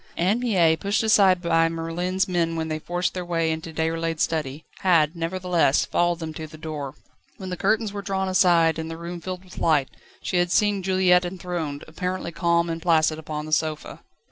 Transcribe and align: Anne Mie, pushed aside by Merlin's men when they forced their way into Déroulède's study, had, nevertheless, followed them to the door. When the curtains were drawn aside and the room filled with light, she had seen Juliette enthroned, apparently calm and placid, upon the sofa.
Anne 0.17 0.39
Mie, 0.39 0.75
pushed 0.75 1.03
aside 1.03 1.43
by 1.43 1.69
Merlin's 1.69 2.27
men 2.27 2.55
when 2.55 2.69
they 2.69 2.79
forced 2.79 3.13
their 3.13 3.23
way 3.23 3.51
into 3.51 3.71
Déroulède's 3.71 4.23
study, 4.23 4.65
had, 4.79 5.15
nevertheless, 5.15 5.85
followed 5.85 6.17
them 6.17 6.33
to 6.33 6.47
the 6.47 6.57
door. 6.57 6.95
When 7.37 7.51
the 7.51 7.55
curtains 7.55 7.93
were 7.93 8.01
drawn 8.01 8.27
aside 8.27 8.79
and 8.79 8.89
the 8.89 8.97
room 8.97 9.21
filled 9.21 9.43
with 9.43 9.59
light, 9.59 9.89
she 10.23 10.37
had 10.37 10.51
seen 10.51 10.81
Juliette 10.81 11.25
enthroned, 11.25 11.83
apparently 11.87 12.31
calm 12.31 12.67
and 12.67 12.81
placid, 12.81 13.19
upon 13.19 13.45
the 13.45 13.51
sofa. 13.51 13.99